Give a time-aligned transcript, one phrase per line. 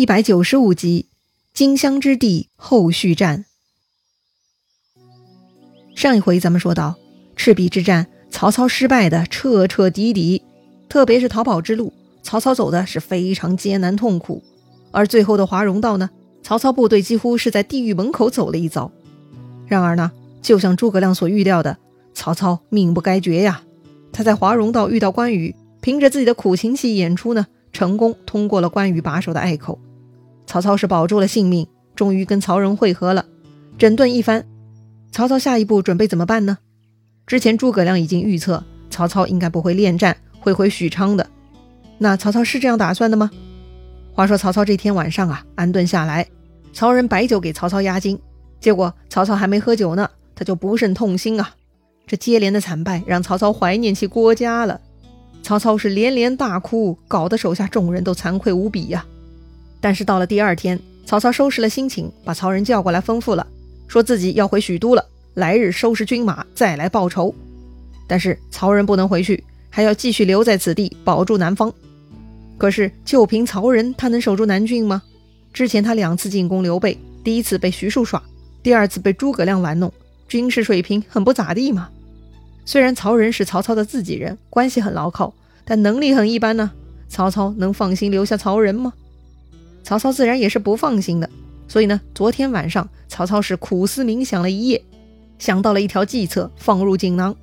[0.00, 1.10] 一百九十五集，
[1.52, 3.44] 荆襄之地后续战。
[5.94, 6.96] 上一回咱们说到，
[7.36, 10.40] 赤壁之战，曹操失败的彻彻底底，
[10.88, 11.92] 特别是逃跑之路，
[12.22, 14.42] 曹操走的是非常艰难痛苦。
[14.90, 16.08] 而最后的华容道呢，
[16.42, 18.90] 曹操部队几乎是在地狱门口走了一遭。
[19.66, 21.76] 然而呢，就像诸葛亮所预料的，
[22.14, 23.64] 曹操命不该绝呀！
[24.14, 29.78] 他在华容道遇到关羽，凭着自己的苦情戏演出呢，成功通过了关羽把守的隘口。
[30.50, 31.64] 曹操是保住了性命，
[31.94, 33.24] 终于跟曹仁会合了。
[33.78, 34.44] 整顿一番，
[35.12, 36.58] 曹操下一步准备怎么办呢？
[37.24, 41.24] 之前诸葛亮已经预测曹操应该不会恋战，会回许昌的。
[41.98, 43.30] 那曹操是这样打算的吗？
[44.12, 46.26] 话说曹操这天晚上啊，安顿下来，
[46.72, 48.18] 曹仁摆酒给曹操压惊，
[48.58, 51.50] 结果曹操还没喝酒呢，他就不胜痛心啊。
[52.08, 54.80] 这接连的惨败让曹操怀念起郭嘉了，
[55.44, 59.06] 曹操是连连大哭，搞得手下众人都惭愧无比呀。
[59.80, 63.46] 但是到了第二天，曹操收拾了心情，把曹仁叫过来，吩咐了，
[63.88, 67.34] 说自己要回许都了，来日收拾军马，再来报仇。
[68.06, 71.72] 但是曹仁不能回去，还要继续留在此地，保住南方。
[72.58, 75.02] 可是就凭曹仁，他能守住南郡吗？
[75.52, 78.22] 之前他两次进攻刘备，第一次被徐庶耍，
[78.62, 79.90] 第二次被诸葛亮玩弄，
[80.28, 81.88] 军事水平很不咋地嘛。
[82.66, 85.32] 虽然曹仁是曹操的自己人，关系很牢靠，
[85.64, 86.70] 但能力很一般呢。
[87.08, 88.92] 曹操能放心留下曹仁吗？
[89.82, 91.28] 曹操自然也是不放心的，
[91.66, 94.84] 所以呢，昨天晚上曹操是苦思冥想了一夜，
[95.38, 97.34] 想到了一条计策，放入锦囊。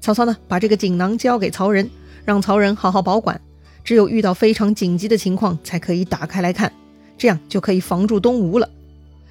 [0.00, 1.88] 曹操呢，把这个锦囊交给曹仁，
[2.24, 3.40] 让曹仁好好保管，
[3.82, 6.70] 只有遇到非常紧急的情况才可以打开来看，
[7.16, 8.68] 这样就可以防住东吴了。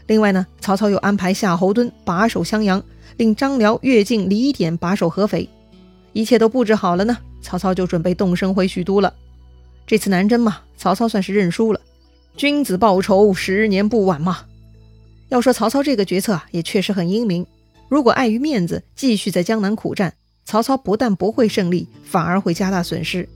[0.08, 2.83] 另外呢，曹操又安排夏侯惇把守襄阳，
[3.17, 5.48] 令张辽、乐进、李典把守合肥，
[6.11, 9.14] 一切都布置好了呢，曹操就准备动身回许都了。
[9.86, 11.80] 这次南征嘛，曹操算是认输了。
[12.36, 14.39] 君子报仇，十年不晚嘛。
[15.30, 17.45] 要说曹操这个决策啊，也确实很英明。
[17.89, 20.14] 如果碍于面子继续在江南苦战，
[20.45, 23.27] 曹操不但不会胜利，反而会加大损失。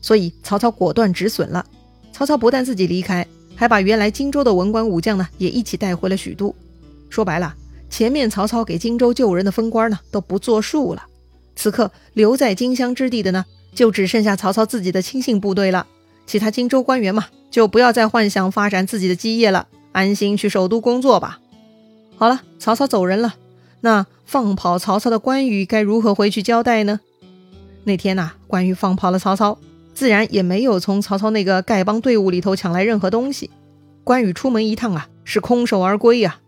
[0.00, 1.64] 所以曹操果断止损了。
[2.12, 3.26] 曹操不但自己离开，
[3.56, 6.54] 还把原来荆州的文官武将呢，也一起带回了许都。
[7.08, 7.54] 说白了，
[7.88, 11.06] 前面曹操给荆州救人的封官呢，都不作数了。
[11.56, 15.86] 此刻留在荆襄之地的呢，就只剩下曹操自己的亲信部队了。
[16.26, 17.26] 其他荆州官员嘛。
[17.52, 21.38] 就不要再幻想发展自己的基业了，安心去首都工作吧。
[22.16, 23.34] 好了，曹操走人了，
[23.82, 27.00] 那放跑曹操的关羽该如何回去交代呢？
[27.84, 29.58] 那天呐，关羽放跑了曹操，
[29.92, 33.50] 自然也没有从曹操那个丐帮队伍里头抢来任何东西。
[34.02, 36.38] 关羽出门一趟啊，是空手而归呀。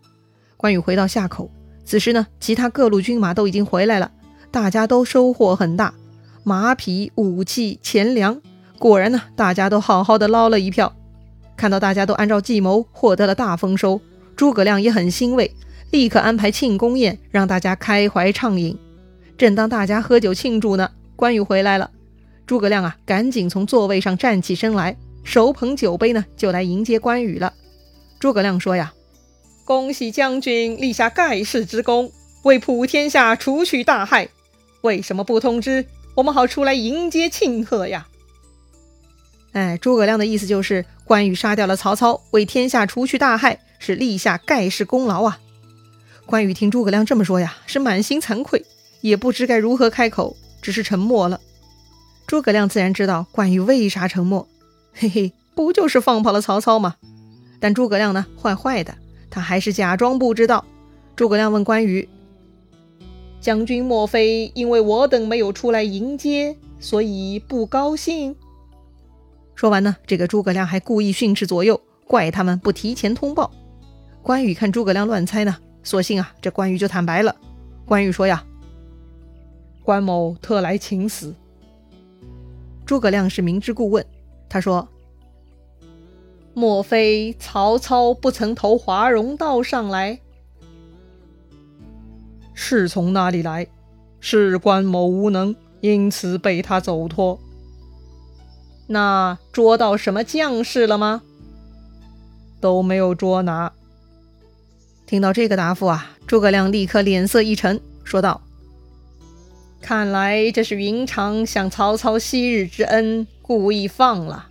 [0.57, 1.51] 关羽回到夏口，
[1.85, 4.11] 此时呢，其他各路军马都已经回来了，
[4.49, 5.93] 大家都收获很大，
[6.43, 8.41] 马匹、武器、钱粮。
[8.77, 10.93] 果然呢，大家都好好的捞了一票。
[11.57, 14.01] 看到大家都按照计谋获得了大丰收，
[14.35, 15.49] 诸葛亮也很欣慰，
[15.91, 18.77] 立刻安排庆功宴，让大家开怀畅饮。
[19.37, 21.89] 正当大家喝酒庆祝呢，关羽回来了。
[22.45, 27.53] 诸葛亮啊，赶紧从座位上站起身来，手捧酒杯呢，就来迎接关羽了。
[28.19, 28.93] 诸葛亮说呀
[29.65, 32.11] ：“恭喜将军立下盖世之功，
[32.43, 34.27] 为普天下除去大害。
[34.81, 35.85] 为什么不通知
[36.15, 38.07] 我们，好出来迎接庆贺呀？”
[39.55, 45.39] 哎，诸葛亮的意思就是，关羽杀掉了曹操，为天下除去大害，是立下盖世功劳啊！
[46.25, 48.65] 关羽听诸葛亮这么说呀，是满心惭愧，
[48.99, 51.39] 也不知该如何开口，只是沉默了。
[52.27, 54.45] 诸葛亮自然知道关羽为啥沉默，
[54.93, 56.95] 嘿嘿，不就是放跑了曹操吗？
[57.61, 58.93] 但诸葛亮呢，坏坏的，
[59.29, 60.65] 他还是假装不知道。
[61.15, 62.09] 诸葛亮问关羽
[63.39, 68.35] ：“将军莫非因为我等没有出来迎接，所以不高兴？”
[69.55, 73.49] 说完呢，这个诸葛亮还故意训斥左右，怪他们不提前通报。
[74.21, 77.33] 关羽看诸葛亮乱猜呢，索性啊，这关羽就坦白了。
[77.85, 78.43] 关羽说呀
[79.81, 81.33] ：“关某特来请死。”
[82.85, 84.05] 诸葛亮是明知故问，
[84.49, 84.87] 他说
[86.53, 90.19] ：“莫非曹操不曾投华容道上来？
[92.53, 93.65] 是从哪里来？
[94.19, 97.39] 是关某无能，因此被他走脱。”
[98.87, 101.21] 那捉到什么将士了吗？
[102.61, 103.71] 都没有捉拿。
[105.05, 108.41] 听到这个答复啊，诸葛亮立刻脸色一沉，说道
[109.81, 114.47] ：“看来这是云长想曹操昔日之恩，故意放了。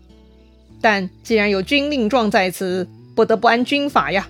[0.80, 4.28] 但既然有军令状在此，不得不按军法呀。”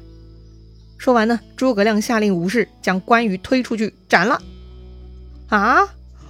[0.96, 4.40] 说完呢，诸葛亮下令武士将关羽推出去斩了。
[5.48, 5.86] 啊，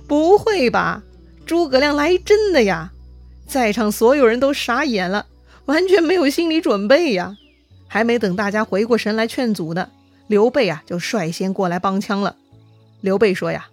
[0.09, 1.03] 不会吧？
[1.47, 2.91] 诸葛亮来真的呀？
[3.47, 5.27] 在场所有人都傻眼了，
[5.67, 7.37] 完全没有心理准备呀！
[7.87, 9.91] 还没等大家回过神来劝阻呢，
[10.27, 12.37] 刘备啊就率先过来帮腔了。
[13.01, 13.69] 刘备说呀：“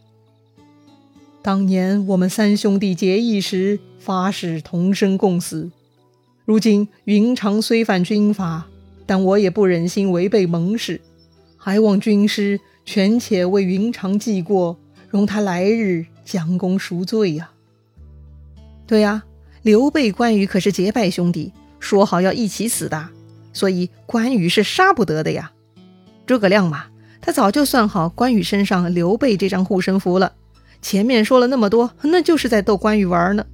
[1.41, 5.71] 当年我们三兄弟结义时，发誓同生共死。
[6.45, 8.67] 如今云长虽犯军法，
[9.07, 11.01] 但我也不忍心违背盟誓，
[11.57, 14.77] 还望军师权且为云长记过，
[15.09, 17.51] 容他来日将功赎罪呀。”
[18.85, 19.23] 对呀，
[19.63, 23.09] 刘备、关羽可是结拜兄弟，说好要一起死的，
[23.53, 25.51] 所以关羽是杀不得的呀。
[26.25, 26.85] 诸葛亮嘛。
[27.23, 30.33] 他早就算好关羽身上刘备这张护身符了，
[30.81, 33.45] 前面说了那么多，那就是在逗关羽玩呢。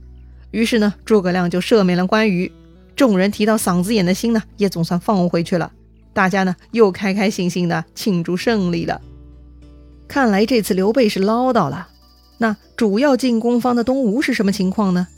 [0.51, 2.49] 于是呢，诸葛亮就赦免了关羽，
[2.95, 5.69] 众人提到嗓子眼的心呢，也总算放回去了。
[6.13, 9.01] 大家呢又开开心心的庆祝胜利了。
[10.07, 11.89] 看来这次刘备是捞到了。
[12.37, 15.09] 那主要进攻方的东吴是什么情况呢？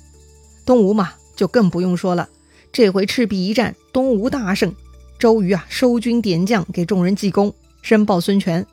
[0.69, 2.29] 东吴嘛，就更不用说了。
[2.71, 4.71] 这回赤壁一战，东吴大胜，
[5.17, 7.51] 周瑜啊收军点将，给众人记功。
[7.81, 8.63] 申报孙权，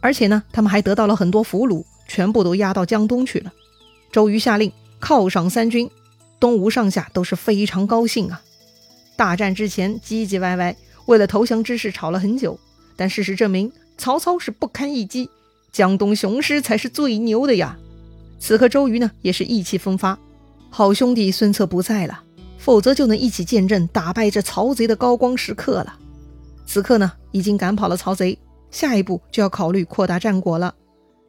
[0.00, 3.52] 而且呢，他们还得到了很多俘虏，全部都押到江东去了。
[4.10, 5.88] 周瑜下令犒赏三军，
[6.40, 8.42] 东吴上下都是非常高兴啊。
[9.14, 12.58] 大战之前唧唧歪歪，为了投降之事吵了很久，
[12.96, 15.30] 但事实证明曹操是不堪一击，
[15.70, 17.78] 江东雄狮才是最牛的呀。
[18.40, 20.18] 此刻周瑜呢也是意气风发，
[20.70, 22.22] 好兄弟孙策不在了，
[22.58, 25.98] 否则就能一起见证打败这曹贼的高光时刻了。
[26.66, 28.38] 此刻呢已经赶跑了曹贼。
[28.70, 30.74] 下一步就要考虑扩大战果了。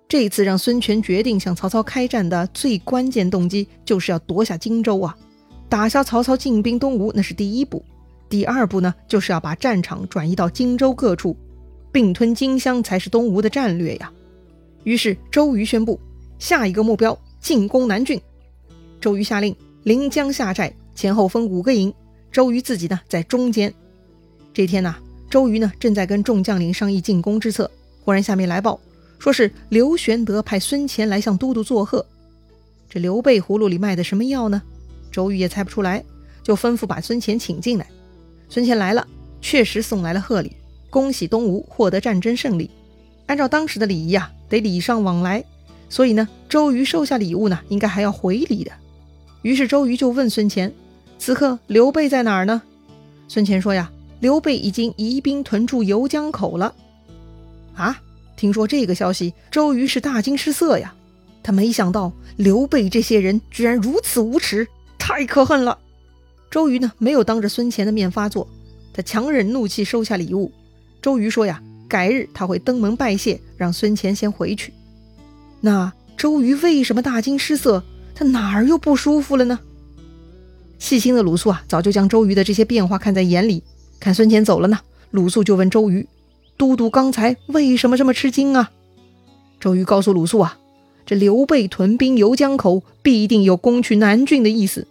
[0.10, 5.16] 这次让孙权决定向曹操开战的最关键动机，就是要夺下荆州啊！
[5.70, 7.84] 打消曹操进兵东吴，那是第一步。
[8.28, 11.38] 第二步呢，就是要把战场转移到荆州各处，
[11.92, 14.12] 并吞荆襄才是东吴的战略呀。
[14.84, 16.00] 于是周瑜宣布，
[16.40, 18.20] 下一个目标进攻南郡。
[19.00, 21.94] 周瑜下令临江下寨，前后分五个营，
[22.32, 23.74] 周瑜自己呢在中间。
[24.54, 24.96] 这天呢。
[25.30, 27.70] 周瑜呢，正在跟众将领商议进攻之策，
[28.06, 28.80] 忽然下面来报，
[29.20, 32.06] 说是刘玄德派孙乾来向都督作贺。
[32.90, 34.62] 这刘备葫芦里卖的什么药呢？
[35.12, 36.02] 周瑜也猜不出来，
[36.44, 37.86] 就吩咐把孙乾请进来。
[38.48, 39.06] 孙乾来了，
[39.42, 40.54] 确实送来了贺礼，
[40.90, 42.72] 恭喜东吴获得战争胜利。
[43.26, 45.44] 按照当时的礼仪啊，得礼尚往来，
[45.90, 48.72] 所以呢，周瑜收下礼物呢，应该还要回礼的。
[49.42, 50.72] 于是周瑜就问孙乾
[51.20, 52.62] ：“此刻刘备在哪儿呢？”
[53.28, 56.74] 孙乾说：“呀。”刘备已经移兵屯驻游江口了，
[57.76, 58.02] 啊！
[58.36, 60.92] 听说这个消息，周瑜是大惊失色呀。
[61.44, 64.68] 他没想到刘备这些人居然如此无耻，
[64.98, 65.78] 太可恨了。
[66.50, 68.48] 周瑜呢，没有当着孙乾的面发作，
[68.92, 70.52] 他强忍怒气收下礼物。
[71.00, 74.74] 周瑜说呀，改日他会登门拜谢，让孙乾先回去。
[75.62, 77.84] 那周瑜为什么大惊失色？
[78.18, 79.60] 他哪儿又不舒服了呢？
[80.80, 83.62] 细心的鲁肃啊，早就将周瑜的这些变化看在眼里。
[84.00, 84.80] 看孙乾走了呢，
[85.12, 86.08] 鲁肃就问周瑜
[86.58, 88.72] ：“都督刚才为什么这么吃惊啊？”
[89.62, 90.58] 周瑜告诉鲁肃啊
[91.06, 94.88] ：“这刘备屯兵游江口，必定有攻取南郡的意思。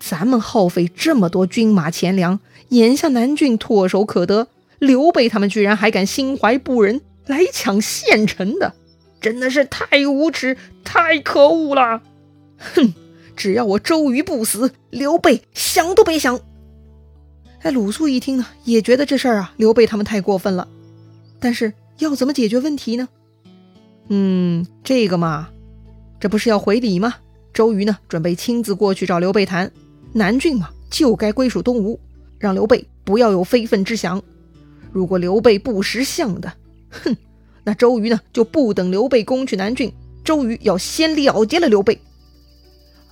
[0.00, 2.40] 咱们耗费这么多军马钱粮，
[2.70, 4.48] 眼下南郡唾手可得，
[4.80, 8.74] 刘备他们居然还敢心怀不仁来抢县城的，
[9.20, 12.02] 真的是太无耻、太可恶了！
[12.58, 12.94] 哼，
[13.36, 16.40] 只要我周瑜不死，刘备想都别想。”
[17.62, 20.68] 哎，鲁肃一听呢，也觉得这事儿啊，刘备他们太过分了。
[21.40, 23.08] 但是要怎么解决问题呢？
[24.08, 25.48] 嗯，这个嘛，
[26.20, 27.14] 这不是要回礼吗？
[27.52, 29.72] 周瑜呢，准备亲自过去找刘备谈。
[30.12, 31.98] 南郡嘛，就该归属东吴，
[32.38, 34.22] 让刘备不要有非分之想。
[34.92, 36.52] 如果刘备不识相的，
[36.90, 37.16] 哼，
[37.64, 39.92] 那周瑜呢，就不等刘备攻取南郡，
[40.24, 42.00] 周瑜要先了结了刘备。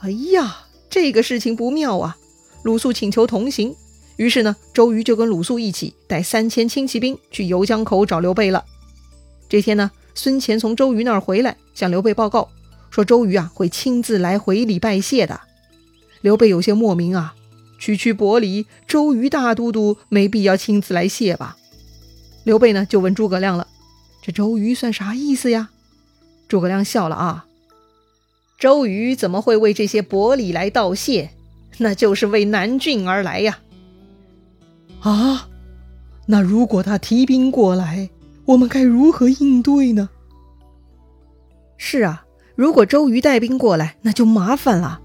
[0.04, 2.18] 哎呀，这个事情不妙啊！
[2.62, 3.74] 鲁肃请求同行。
[4.16, 8.62] 于是呢，周瑜就跟鲁肃一起带三千轻骑兵去游江口找刘备了。
[9.48, 12.50] 这天呢，孙乾从周瑜那儿回来，向刘备报告
[12.90, 15.40] 说，周瑜啊会亲自来回礼拜谢的。
[16.20, 17.34] 刘备有些莫名啊，
[17.78, 21.56] 区区薄礼，周瑜大都督没必要亲自来谢吧？
[22.42, 23.66] 刘备呢就问诸葛亮了，
[24.22, 25.70] 这周瑜算啥意思呀？
[26.46, 27.46] 诸葛亮笑了啊，
[28.58, 31.30] 周瑜怎么会为这些薄礼来道谢？
[31.78, 33.58] 那就是为南郡而来呀。
[35.00, 35.48] 啊，
[36.26, 38.08] 那如果他提兵过来，
[38.44, 40.08] 我们该如何应对呢？
[41.76, 45.00] 是啊，如果周瑜带兵过来，那就麻烦了。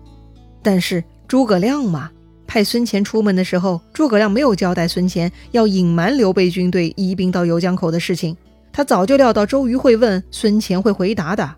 [0.61, 2.11] 但是诸葛亮嘛，
[2.45, 8.37] 派孙乾出门的时候，诸葛亮没有交代孙乾要隐瞒刘备军队移兵到游江口的事情。
[8.71, 11.55] 他早就料到周瑜会问，孙乾会回答的。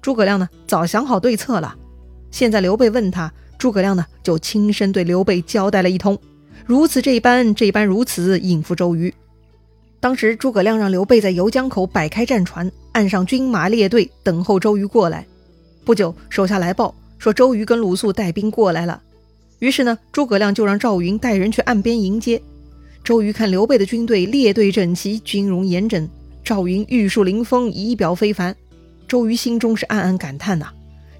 [0.00, 1.74] 诸葛亮呢，早想好对策了。
[2.30, 6.18] 现在刘备问他，诸葛亮呢，就亲身对刘备交代了一通。
[6.64, 9.12] 如此这般，这般如此应付周瑜。
[10.00, 15.26] 当时诸葛亮让刘备在游江口摆开战船，岸上军马列队等候周瑜过来。
[15.84, 19.00] 不久，手下来报说周瑜跟鲁肃带兵过来了。
[19.58, 22.40] 于是呢，诸葛亮就让赵云带人去岸边迎接。
[23.02, 26.06] 周瑜看刘备的军队列队整齐，军容严整；
[26.44, 28.54] 赵云玉树临风，仪表非凡。
[29.08, 30.68] 周瑜心中是暗暗感叹呐：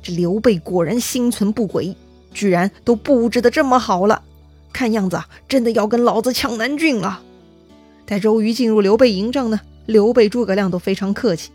[0.02, 1.96] 这刘备果然心存不轨，
[2.32, 4.22] 居然都布置的这么好了，
[4.72, 7.22] 看样子啊，真的要跟老子抢南郡了。
[8.04, 11.50] 待周瑜进入刘备营帐呢，刘备、诸葛亮都非常客气，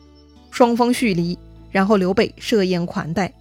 [0.50, 1.38] 双方叙礼，
[1.72, 3.34] 然后刘备设宴款待，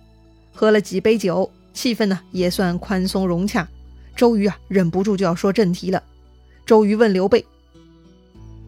[0.52, 3.66] 喝了几杯酒，气氛呢也算宽松融洽。
[4.16, 6.02] 周瑜啊，忍不住就要说正题了。
[6.66, 7.44] 周瑜问刘备：“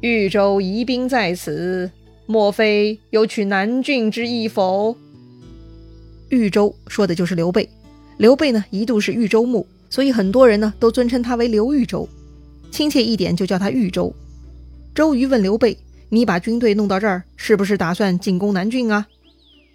[0.01, 1.91] 豫州疑兵在此，
[2.27, 4.97] 莫非有取南郡之意否？”
[6.31, 7.69] 豫州说的就是刘备。
[8.19, 12.09] 刘备呢，一度是豫州牧，所以很多人呢都尊称他为刘豫州，
[12.71, 14.15] 亲切一点就叫他豫州。
[14.95, 15.77] 周瑜问刘备
[16.11, 19.07] ：“你把军队弄到这儿，是不是打算进攻南郡啊？”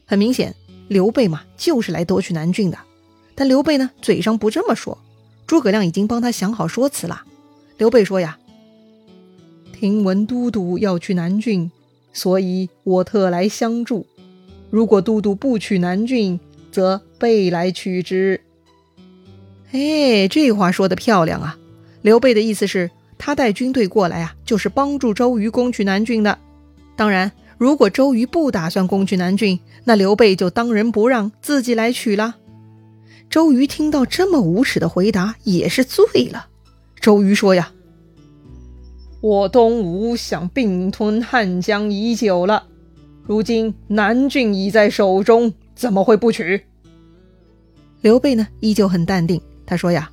[0.06, 0.56] 很明显，
[0.88, 2.78] 刘备嘛，就是来夺取南郡的。
[3.36, 4.98] 但刘备呢，嘴上不这么说。
[5.46, 7.24] 诸葛亮已经帮他想好说辞了。
[7.78, 8.38] 刘备说：“呀，
[9.74, 11.72] 听闻都督要去南郡，
[12.18, 14.06] 所以我特来相助。
[14.70, 16.40] 如果都督不取南郡，
[16.72, 18.42] 则备来取之。”
[19.72, 21.58] 哎，这话说的漂亮啊！
[22.02, 22.92] 刘备的意思是。
[23.20, 26.38] 他带军队过来啊，就是帮助周瑜攻取南郡的。
[26.96, 32.36] 当然，如果周瑜不打算攻取南郡，那刘备就当仁不让，自己来取了。
[33.28, 36.46] 周瑜听到这么无耻的回答，也是醉了。
[37.02, 37.72] 周瑜说：“呀，
[39.22, 42.64] 我东吴想并吞汉江已久了，
[43.24, 46.66] 如今南郡已在手中，怎么会不取？”
[48.02, 49.42] 刘备呢，依旧很淡定。
[49.66, 50.10] 他说：“呀，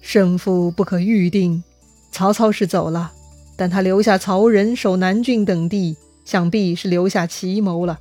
[0.00, 1.64] 胜负不可预定。”
[2.12, 3.10] 曹操是走了，
[3.56, 7.98] 但他留下曹仁守南郡等地，想必是留下奇谋了。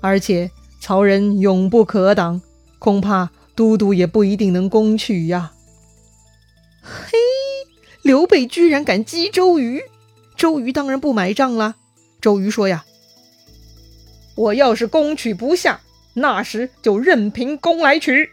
[0.00, 2.42] 而且曹仁勇不可挡，
[2.80, 5.52] 恐怕都督也不一定能攻取呀。
[6.82, 7.16] 嘿，
[8.08, 9.82] 刘备居然敢激周瑜，
[10.34, 11.76] 周瑜当然不买账了。
[12.22, 12.86] 周瑜说呀
[14.34, 15.82] ：“我要是攻取不下，
[16.14, 18.30] 那时就任凭攻来取。”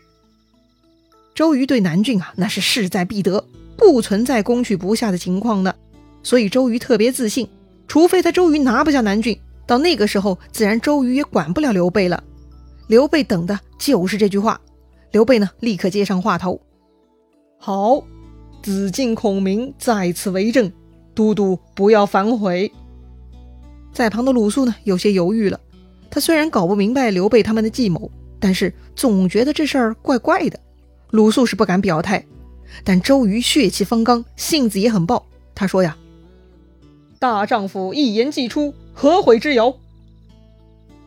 [1.35, 3.45] 周瑜对南郡啊，那是势在必得。
[3.75, 5.75] 不存在攻取不下的情况的，
[6.23, 7.45] 所以周瑜特别自信。
[7.85, 12.23] 除非他周瑜拿不下南郡，到那个时候，自然周瑜也管不了刘备了。
[12.87, 14.61] 刘备等的就是这句话。
[15.11, 16.61] 刘备呢，立刻接上话头
[17.59, 18.01] ：“好，
[18.65, 20.71] 子敬、孔明在此为证，
[21.13, 22.71] 都督不要反悔。”
[23.93, 25.59] 在旁的鲁肃呢，有些犹豫了。
[26.09, 30.59] 他虽然搞不明白刘备他们的计谋，但是总觉得这事儿怪怪的。
[31.11, 32.25] 鲁肃是不敢表态。
[32.83, 35.23] 但周瑜血气方刚，性子也很暴。
[35.53, 35.95] 他说：“呀，
[37.19, 39.77] 大丈夫一言既出，何悔之有？”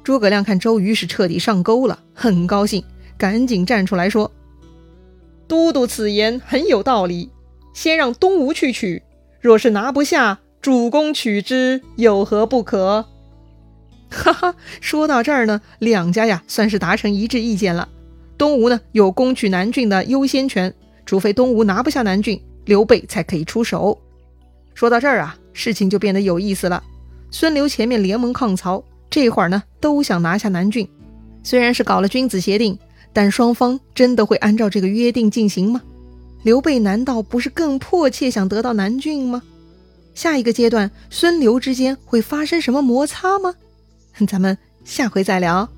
[0.04, 2.82] 诸葛亮看周瑜是彻底上钩了，很高兴，
[3.18, 4.30] 赶紧站出来说
[5.46, 7.28] ：“都督此言很有道理，
[7.72, 9.02] 先让东吴去取，
[9.40, 13.06] 若是拿不下，主公取之有何不可？”
[14.10, 17.88] 哈哈，说到这儿呢，两家呀算是达成一致意见了。
[18.38, 20.72] 东吴呢有攻取南郡的优先权。
[21.04, 23.98] 除非东吴拿不下南郡，刘备才可以出手。
[24.74, 26.84] 说到这儿啊，事情就变得有意思了。
[27.30, 30.86] 孙刘前面联盟抗曹，这会儿呢都想拿下南郡。
[31.42, 32.78] 虽然是搞了君子协定，
[33.14, 35.80] 但双方真的会按照这个约定进行吗？
[36.48, 39.42] 刘备难道不是更迫切想得到南郡吗？
[40.14, 43.54] 下一个阶段，孙刘之间会发生什么摩擦吗？
[44.26, 45.68] 咱们下回再聊。